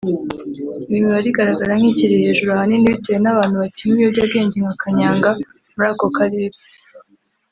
[0.83, 5.29] Iyi mibare igaragara nk’iri hejuru ahanini bitewe n’abantu bakinywa ibiyobyabwenge nka Kanyanga
[5.75, 6.57] muri aka Karere